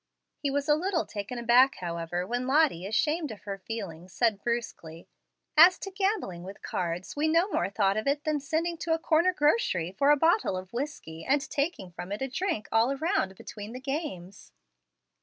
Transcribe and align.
He 0.39 0.49
was 0.49 0.67
a 0.67 0.73
little 0.73 1.05
taken 1.05 1.37
aback, 1.37 1.75
however, 1.75 2.25
when 2.25 2.47
Lottie, 2.47 2.87
ashamed 2.87 3.29
of 3.29 3.41
her 3.43 3.59
feeling, 3.59 4.07
said 4.07 4.41
brusquely, 4.41 5.07
"As 5.55 5.77
to 5.77 5.91
gambling 5.91 6.41
with 6.41 6.63
cards, 6.63 7.15
we 7.15 7.27
no 7.27 7.47
more 7.49 7.69
thought 7.69 7.97
of 7.97 8.07
it 8.07 8.23
than 8.23 8.39
sending 8.39 8.79
to 8.79 8.95
a 8.95 8.97
corner 8.97 9.31
grocery 9.31 9.91
for 9.91 10.09
a 10.09 10.17
bottle 10.17 10.57
of 10.57 10.73
whiskey, 10.73 11.23
and 11.23 11.47
taking 11.51 11.91
from 11.91 12.11
it 12.11 12.23
a 12.23 12.27
drink 12.27 12.67
all 12.71 12.91
around 12.93 13.35
between 13.35 13.73
the 13.73 13.79
games." 13.79 14.51